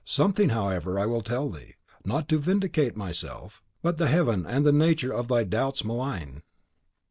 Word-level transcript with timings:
Something, 0.03 0.49
however, 0.49 0.93
will 1.07 1.17
I 1.19 1.21
tell 1.21 1.47
thee, 1.51 1.75
not 2.03 2.27
to 2.29 2.39
vindicate 2.39 2.97
myself, 2.97 3.61
but 3.83 3.97
the 3.97 4.07
Heaven 4.07 4.47
and 4.47 4.65
the 4.65 4.71
Nature 4.71 5.09
that 5.15 5.27
thy 5.27 5.43
doubts 5.43 5.83
malign." 5.85 6.41